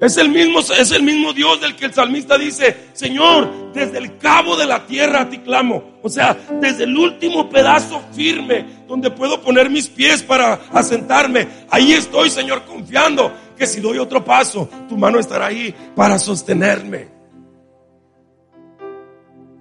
[0.00, 4.16] Es el mismo, es el mismo Dios del que el salmista dice, Señor, desde el
[4.16, 5.98] cabo de la tierra a ti clamo.
[6.02, 11.48] O sea, desde el último pedazo firme donde puedo poner mis pies para asentarme.
[11.70, 17.08] Ahí estoy, Señor, confiando que si doy otro paso, tu mano estará ahí para sostenerme.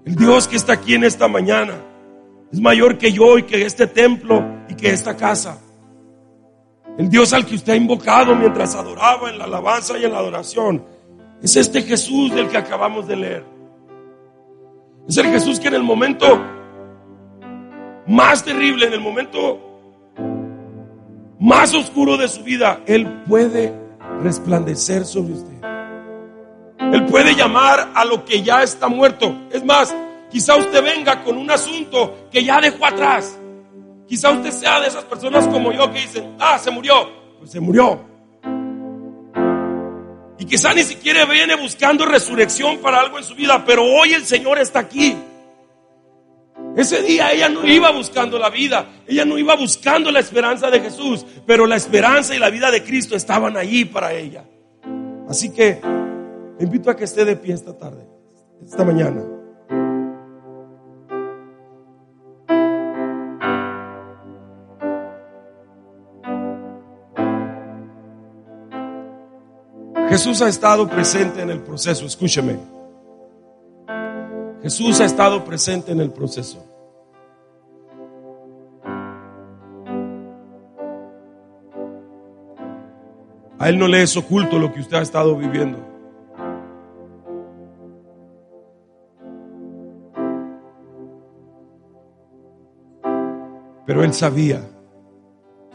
[0.06, 1.74] El Dios que está aquí en esta mañana
[2.54, 5.60] es mayor que yo y que este templo y que esta casa.
[6.98, 10.18] El Dios al que usted ha invocado mientras adoraba en la alabanza y en la
[10.18, 10.84] adoración
[11.41, 13.45] es este Jesús del que acabamos de leer.
[15.08, 16.26] Es el Jesús que en el momento
[18.08, 19.60] más terrible, en el momento
[21.39, 23.74] más oscuro de su vida, Él puede
[24.24, 25.58] resplandecer sobre usted.
[26.80, 29.36] Él puede llamar a lo que ya está muerto.
[29.52, 29.93] Es más,
[30.32, 33.38] quizá usted venga con un asunto que ya dejó atrás.
[34.08, 37.10] Quizá usted sea de esas personas como yo que dicen, ah, se murió.
[37.39, 37.99] Pues se murió.
[40.39, 44.26] Y quizá ni siquiera viene buscando resurrección para algo en su vida, pero hoy el
[44.26, 45.18] Señor está aquí.
[46.76, 50.80] Ese día ella no iba buscando la vida, ella no iba buscando la esperanza de
[50.80, 54.45] Jesús, pero la esperanza y la vida de Cristo estaban allí para ella.
[55.28, 55.82] Así que
[56.60, 58.08] invito a que esté de pie esta tarde,
[58.64, 59.37] esta mañana.
[70.18, 72.57] Jesús ha estado presente en el proceso, escúcheme.
[74.63, 76.65] Jesús ha estado presente en el proceso.
[83.59, 85.78] A Él no le es oculto lo que usted ha estado viviendo.
[93.86, 94.68] Pero Él sabía,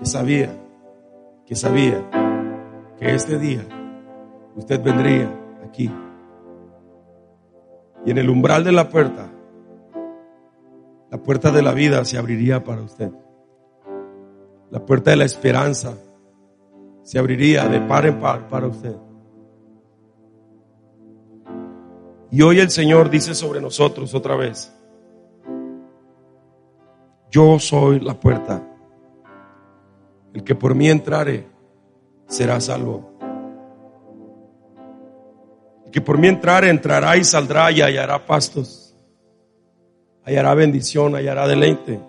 [0.01, 0.51] que sabía,
[1.47, 2.11] que sabía
[2.99, 3.65] que este día
[4.57, 5.31] usted vendría
[5.65, 5.91] aquí.
[8.05, 9.31] Y en el umbral de la puerta,
[11.11, 13.11] la puerta de la vida se abriría para usted.
[14.71, 15.95] La puerta de la esperanza
[17.03, 18.97] se abriría de par en par para usted.
[22.31, 24.73] Y hoy el Señor dice sobre nosotros otra vez,
[27.31, 28.67] yo soy la puerta.
[30.33, 31.47] El que por mí entrare
[32.27, 33.12] será salvo
[35.93, 38.97] que por mí entrar, entrará y saldrá y hallará pastos.
[40.25, 42.01] Hallará bendición, hallará deleite.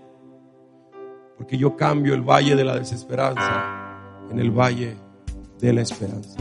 [1.38, 3.84] Porque yo cambio el valle de la desesperanza
[4.32, 4.96] en el valle
[5.60, 6.38] de la esperanza.